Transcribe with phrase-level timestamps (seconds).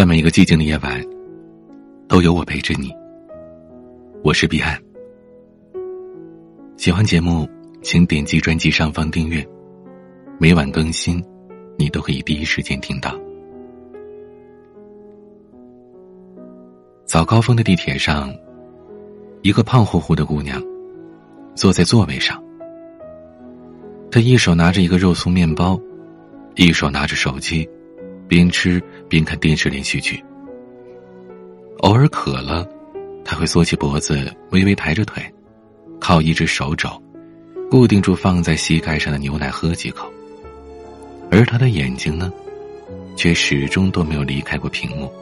[0.00, 0.98] 在每一个寂静的夜晚，
[2.08, 2.90] 都有我陪着你。
[4.24, 4.74] 我是彼岸。
[6.78, 7.46] 喜欢节目，
[7.82, 9.46] 请点击专辑上方订阅，
[10.38, 11.22] 每晚更新，
[11.76, 13.14] 你都可以第一时间听到。
[17.04, 18.34] 早高峰的地铁上，
[19.42, 20.62] 一个胖乎乎的姑娘
[21.54, 22.42] 坐在座位上，
[24.10, 25.78] 她一手拿着一个肉松面包，
[26.54, 27.68] 一手拿着手机。
[28.30, 30.22] 边吃边看电视连续剧，
[31.78, 32.64] 偶尔渴了，
[33.24, 35.20] 他会缩起脖子，微微抬着腿，
[35.98, 36.88] 靠一只手肘，
[37.68, 40.08] 固定住放在膝盖上的牛奶喝几口。
[41.28, 42.32] 而他的眼睛呢，
[43.16, 45.12] 却始终都没有离开过屏幕。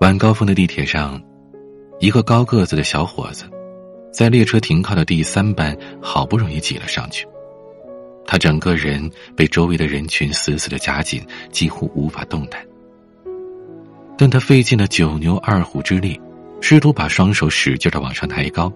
[0.00, 1.22] 晚高峰的地铁上，
[2.00, 3.44] 一个高个子的小伙子，
[4.10, 7.26] 在列车停靠的第三班，好不容易挤了上去。
[8.32, 12.66] 他整个人被周围的人群死死的夹紧，几乎无法动弹。
[14.16, 16.18] 但他费尽了九牛二虎之力，
[16.62, 18.72] 试图把双手使劲的往上抬高，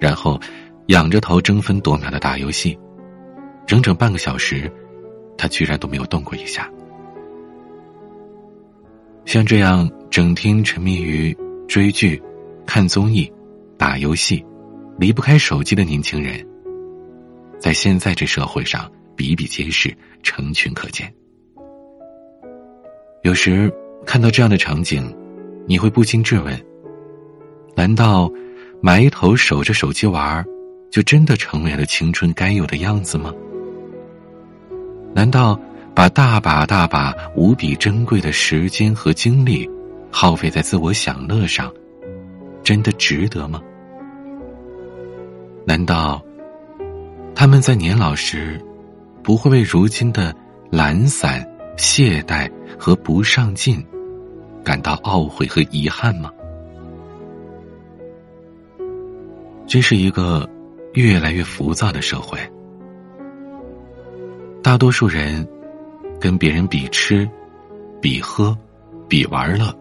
[0.00, 0.40] 然后
[0.86, 2.74] 仰着头争分夺秒的打游戏，
[3.66, 4.72] 整整半个小时，
[5.36, 6.66] 他居然都没有动过一下。
[9.26, 11.36] 像这样整天沉迷于
[11.68, 12.18] 追剧、
[12.64, 13.30] 看综艺、
[13.76, 14.42] 打游戏、
[14.98, 16.42] 离不开手机的年轻人。
[17.58, 21.12] 在现在这社会上比比皆是，成群可见。
[23.22, 23.72] 有时
[24.04, 25.14] 看到这样的场景，
[25.66, 26.56] 你会不禁质问：
[27.74, 28.30] 难道
[28.80, 30.44] 埋头守着手机玩，
[30.90, 33.34] 就真的成为了青春该有的样子吗？
[35.14, 35.58] 难道
[35.94, 39.68] 把大把大把无比珍贵的时间和精力
[40.10, 41.72] 耗费在自我享乐上，
[42.62, 43.60] 真的值得吗？
[45.66, 46.22] 难道？
[47.38, 48.58] 他们在年老时，
[49.22, 50.34] 不会为如今的
[50.70, 53.84] 懒散、懈怠和不上进
[54.64, 56.32] 感到懊悔和遗憾吗？
[59.66, 60.48] 这是一个
[60.94, 62.38] 越来越浮躁的社会，
[64.62, 65.46] 大多数人
[66.18, 67.28] 跟别人比吃、
[68.00, 68.56] 比喝、
[69.08, 69.76] 比玩乐，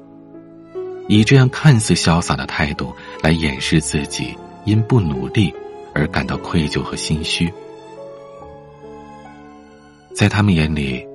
[1.07, 5.53] 以这样看似潇洒的态度来掩饰自己因不努力。
[5.95, 7.51] 而感到愧疚和心虚，
[10.13, 11.07] 在他们眼里，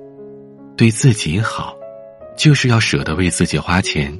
[0.75, 1.75] 对自己好，
[2.35, 4.19] 就是要舍得为自己花钱，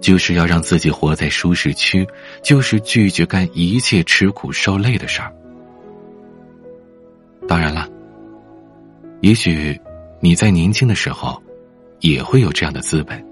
[0.00, 2.04] 就是要让自己活在舒适区，
[2.42, 5.32] 就是拒绝干一切吃苦受累的事儿。
[7.46, 7.88] 当然了，
[9.20, 9.80] 也许
[10.18, 11.40] 你在年轻的时候
[12.00, 13.24] 也会有这样的资本，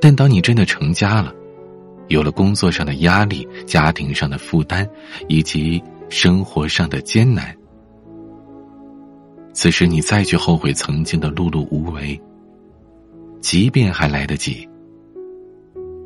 [0.00, 1.34] 但当你真的成家了。
[2.12, 4.86] 有了工作上的压力、家庭上的负担，
[5.28, 7.56] 以及生活上的艰难，
[9.54, 12.20] 此时你再去后悔曾经的碌碌无为，
[13.40, 14.68] 即便还来得及，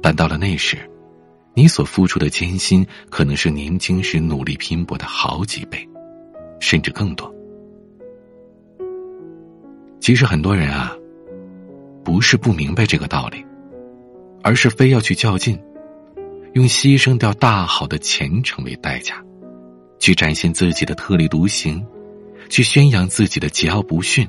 [0.01, 0.79] 但到了那时，
[1.55, 5.85] 你所付出的艰辛可能是年轻时努力拼搏的好几倍，
[6.61, 7.35] 甚至更多。
[9.99, 10.97] 其实很多人啊，
[12.05, 13.45] 不是不明白这个道理，
[14.45, 15.59] 而是非要去较劲。
[16.57, 19.23] 用牺牲掉大好的前程为代价，
[19.99, 21.87] 去展现自己的特立独行，
[22.49, 24.27] 去宣扬自己的桀骜不驯，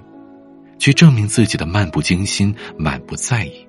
[0.77, 3.65] 去证明自己的漫不经心、满不在意。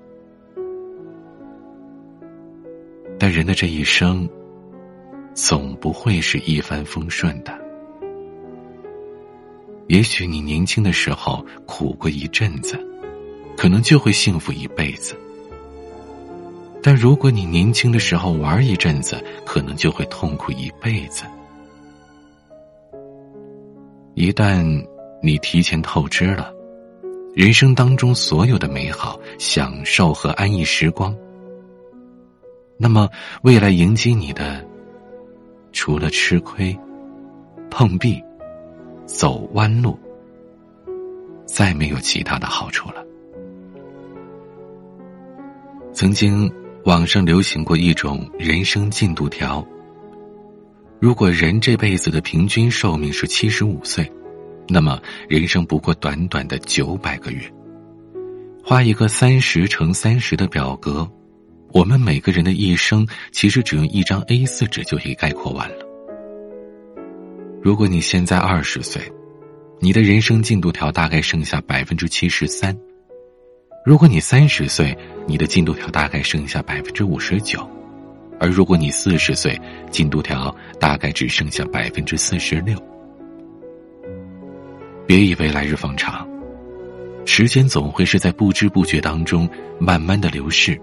[3.17, 4.29] 但人的这一生，
[5.35, 7.57] 总不会是一帆风顺的。
[9.87, 12.77] 也许你年轻的时候苦过一阵子，
[13.57, 15.17] 可能就会幸福一辈子。
[16.81, 21.25] 但如果你年轻的时候玩一阵子，可能就会痛苦一辈子。
[24.15, 24.65] 一旦
[25.23, 26.53] 你提前透支了
[27.35, 31.15] 人生当中所有的美好、享受和安逸时光，
[32.77, 33.09] 那么
[33.43, 34.65] 未来迎接你的，
[35.73, 36.77] 除了吃亏、
[37.71, 38.23] 碰壁、
[39.05, 39.99] 走弯路，
[41.45, 43.05] 再没有其他的好处了。
[45.93, 46.51] 曾经。
[46.89, 49.63] 网上流行过一种人生进度条。
[50.99, 54.11] 如果人这辈子的平均寿命是七十五岁，
[54.71, 54.99] 那么
[55.29, 57.43] 人生不过短短的九百个月。
[58.65, 61.07] 画一个三十乘三十的表格，
[61.75, 65.85] 我们每个人的一生其实只用一张 A 四纸就可以概括完了。
[67.63, 69.03] 如果你现在二十岁，
[69.79, 72.75] 你的人生进度条大概剩下百分之七十三。
[73.85, 74.97] 如果你三十岁，
[75.27, 77.61] 你的进度条大概剩下百分之五十九；
[78.39, 79.59] 而如果你四十岁，
[79.91, 82.77] 进度条大概只剩下百分之四十六。
[85.07, 86.29] 别以为来日方长，
[87.25, 89.49] 时间总会是在不知不觉当中
[89.79, 90.79] 慢慢的流逝，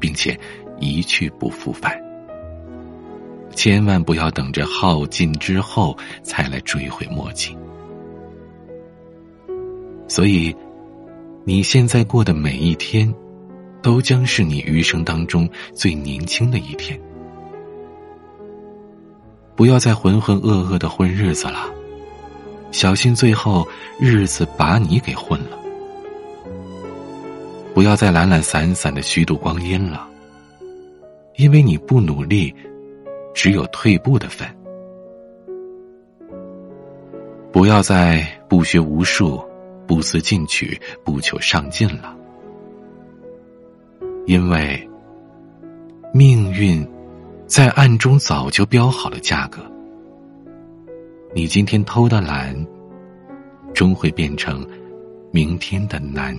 [0.00, 0.38] 并且
[0.80, 1.94] 一去不复返。
[3.54, 7.54] 千万不要等着耗尽之后才来追悔莫及。
[10.08, 10.54] 所以，
[11.48, 13.14] 你现在过的每一天，
[13.80, 17.00] 都将是你余生当中最年轻的一天。
[19.54, 21.72] 不要再浑浑噩噩的混日子了，
[22.72, 23.64] 小心最后
[24.00, 25.56] 日子把你给混了。
[27.72, 30.04] 不要再懒懒散散的虚度光阴了，
[31.36, 32.52] 因为你不努力。
[33.32, 34.48] 只有退步的份。
[37.52, 39.44] 不要再不学无术、
[39.86, 42.16] 不思进取、不求上进了，
[44.26, 44.88] 因为
[46.12, 46.86] 命运
[47.46, 49.60] 在暗中早就标好了价格。
[51.34, 52.54] 你今天偷的懒，
[53.74, 54.66] 终会变成
[55.30, 56.36] 明天的难。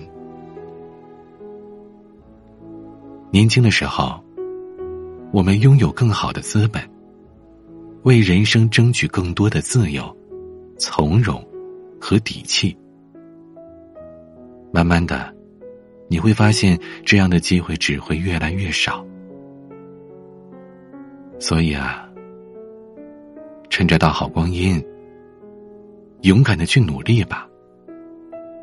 [3.30, 4.22] 年轻的时候。
[5.30, 6.82] 我们拥有更好的资本，
[8.02, 10.16] 为人生争取更多的自由、
[10.78, 11.46] 从容
[12.00, 12.74] 和底气。
[14.70, 15.34] 慢慢的，
[16.08, 19.04] 你会发现这样的机会只会越来越少。
[21.38, 22.08] 所以啊，
[23.70, 24.84] 趁着大好光阴，
[26.22, 27.48] 勇敢的去努力吧，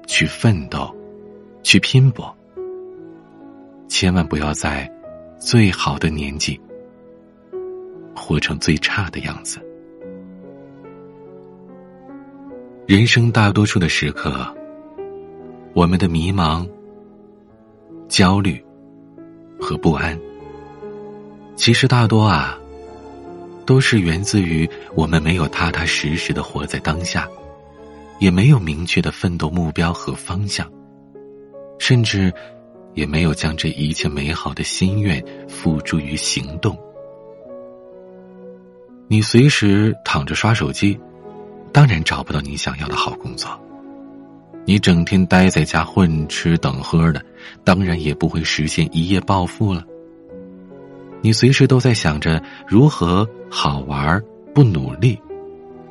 [0.08, 0.94] 去奋斗，
[1.64, 2.36] 去拼搏，
[3.88, 4.92] 千万不要在。
[5.38, 6.60] 最好的年纪，
[8.16, 9.60] 活成最差的样子。
[12.88, 14.48] 人生大多数的时刻，
[15.76, 16.68] 我们的迷茫、
[18.08, 18.64] 焦虑
[19.60, 20.18] 和不安，
[21.56, 22.58] 其实大多啊，
[23.66, 27.28] 都是源自于我们没有踏踏实实的活在当下，
[28.20, 30.68] 也没有明确的奋斗目标和方向，
[31.78, 32.34] 甚至。
[32.94, 36.80] 也没有将这一切美好的心愿付诸于行动。
[39.10, 40.98] 你随时躺着刷手机，
[41.74, 43.50] 当然找不到你想要的好工作；
[44.66, 47.24] 你整天待在家混吃等喝的，
[47.64, 49.86] 当然也不会实现一夜暴富了。
[51.22, 54.22] 你随时都在想着如何好玩，
[54.54, 55.18] 不努力，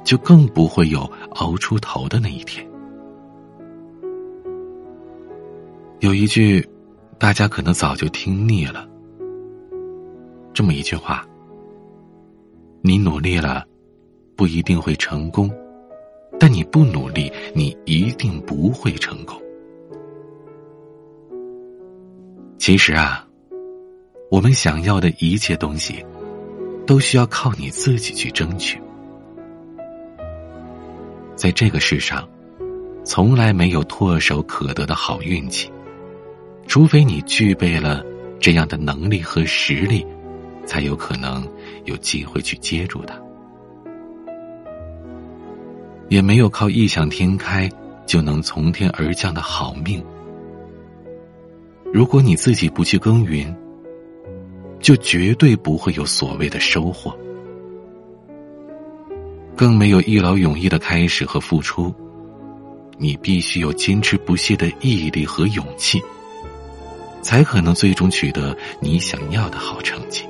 [0.05, 2.67] 就更不会有熬出头的那一天。
[6.01, 6.69] 有一句。
[7.17, 8.87] 大家可能早就听腻了，
[10.53, 11.25] 这么一句话：
[12.83, 13.65] 你努力了，
[14.37, 15.49] 不一定会成功；
[16.47, 19.41] 但你不努力，你一定不会成功。
[22.59, 23.27] 其实啊，
[24.31, 26.05] 我们想要的一切东西，
[26.87, 28.79] 都需要靠你自己去争取。
[31.35, 32.29] 在这个世上，
[33.05, 35.73] 从来没有唾手可得的好运气。
[36.67, 38.05] 除非你具备了
[38.39, 40.07] 这样的能力和实力，
[40.67, 41.49] 才有可能
[41.87, 43.19] 有机会去接住它。
[46.15, 47.69] 也没有靠异想天开
[48.07, 50.01] 就能从天而降的好命。
[51.93, 53.53] 如果你自己不去耕耘，
[54.79, 57.13] 就绝对不会有所谓的收获，
[59.57, 61.93] 更没有一劳永逸的开始和付出。
[62.97, 66.01] 你必须有坚持不懈的毅力和勇气。
[67.23, 70.23] 才可能最终取得你想要的好成绩。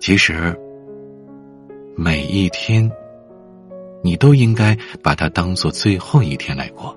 [0.00, 0.58] 其实，
[1.94, 2.90] 每一天，
[4.02, 6.96] 你都应该把它当做最后一天来过，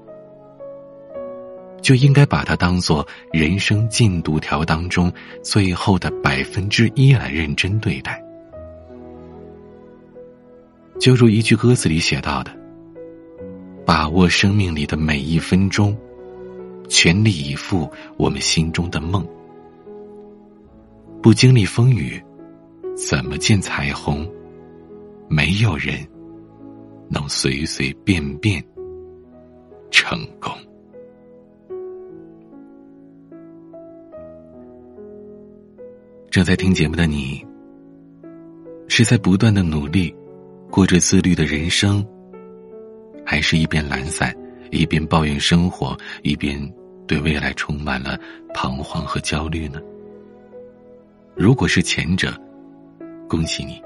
[1.82, 5.12] 就应该把它当做人生进度条当中
[5.44, 8.24] 最后的百分之一来认真对待。
[11.00, 12.52] 就如一句歌词里写到的
[13.86, 15.96] ：“把握生命里的每一分钟。”
[16.88, 19.28] 全力以赴，我们心中的梦。
[21.20, 22.24] 不经历风雨，
[22.96, 24.24] 怎么见彩虹？
[25.28, 25.96] 没有人
[27.10, 28.64] 能随随便便
[29.92, 30.52] 成功。
[36.30, 37.46] 正在听节目的你，
[38.88, 40.14] 是在不断的努力，
[40.70, 42.06] 过着自律的人生，
[43.26, 44.36] 还是一边懒散？
[44.72, 46.60] 一边抱怨生活，一边
[47.08, 48.20] 对未来充满了
[48.54, 49.80] 彷徨和焦虑呢？
[51.36, 52.34] 如果是前者，
[53.30, 53.82] 恭喜你，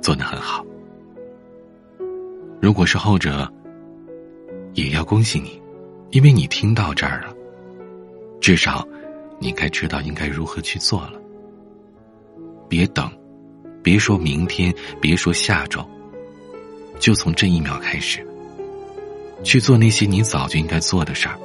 [0.00, 0.64] 做得很好；
[2.62, 3.52] 如果是后者，
[4.74, 5.60] 也要恭喜你，
[6.10, 7.34] 因为你听到这儿了，
[8.40, 8.86] 至少
[9.40, 11.20] 你该知道应该如何去做了。
[12.68, 13.10] 别等，
[13.82, 15.84] 别说明天，别说下周，
[17.00, 18.24] 就从这一秒开始。
[19.42, 21.36] 去做那些你早就应该做的事儿，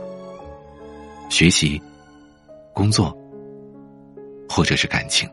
[1.30, 1.82] 学习、
[2.76, 3.12] 工作，
[4.48, 5.28] 或者是感情。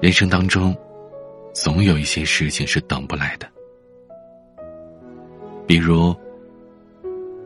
[0.00, 0.74] 人生当中，
[1.52, 3.46] 总有一些事情是等不来的，
[5.66, 6.14] 比如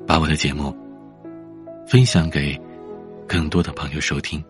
[0.07, 0.75] 把我的节目
[1.87, 2.59] 分享给
[3.27, 4.43] 更多的朋友收听，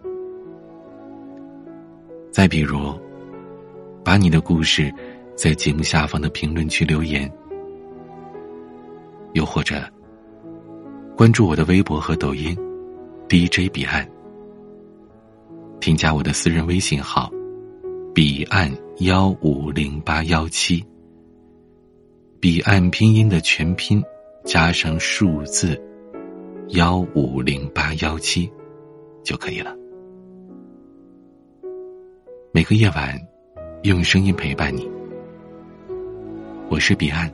[2.30, 2.98] 再比如
[4.04, 4.92] 把你的故事。
[5.36, 7.30] 在节目下方的评论区留言，
[9.34, 9.86] 又或者
[11.14, 12.56] 关注我的微博和抖音
[13.28, 14.08] DJ 彼岸，
[15.78, 17.30] 添加我的私人微信号
[18.14, 20.82] 彼岸幺五零八幺七，
[22.40, 24.02] 彼岸拼音的全拼
[24.42, 25.78] 加上数字
[26.68, 28.50] 幺五零八幺七
[29.22, 29.76] 就可以了。
[32.52, 33.20] 每个夜晚，
[33.82, 34.90] 用声音陪伴你。
[36.70, 37.30] 我是彼岸，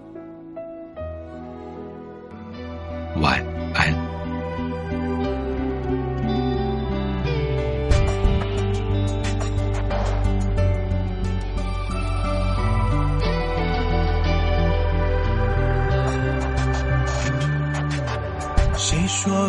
[3.21, 3.41] 晚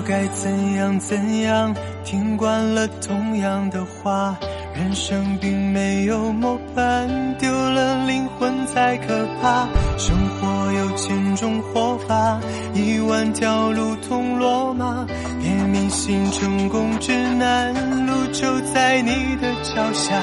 [0.05, 1.73] 该怎样怎样？
[2.03, 4.37] 听惯了同样的话。
[4.75, 7.07] 人生并没有模板，
[7.37, 9.67] 丢了灵魂才可怕。
[9.99, 12.39] 生活有千种活法，
[12.73, 15.05] 一万条路通罗马。
[15.39, 17.71] 别迷信成功指南，
[18.07, 20.19] 路就在你的脚下。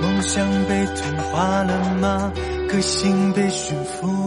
[0.00, 2.32] 梦想被同化了吗？
[2.70, 4.19] 个性被驯服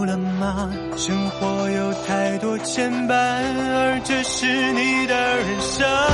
[0.44, 0.70] 吗？
[0.98, 6.13] 生活有太多牵绊，而这是你的人生。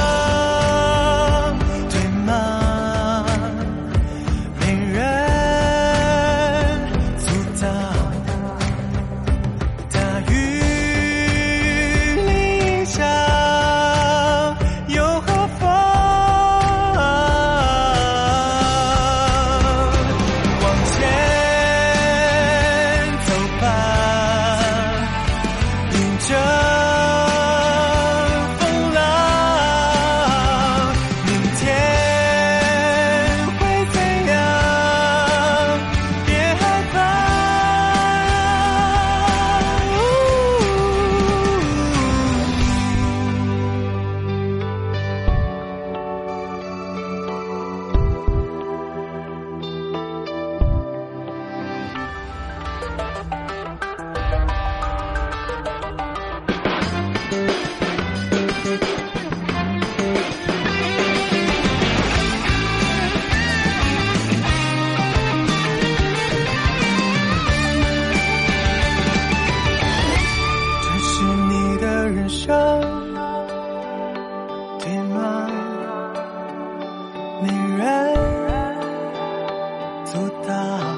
[80.11, 80.88] 阻挡